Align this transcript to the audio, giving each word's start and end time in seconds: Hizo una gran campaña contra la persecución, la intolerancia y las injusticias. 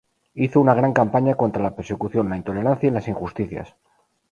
Hizo 0.33 0.59
una 0.59 0.73
gran 0.73 0.93
campaña 0.93 1.35
contra 1.35 1.61
la 1.61 1.75
persecución, 1.75 2.27
la 2.27 2.37
intolerancia 2.37 2.87
y 2.89 2.91
las 2.91 3.07
injusticias. 3.07 3.75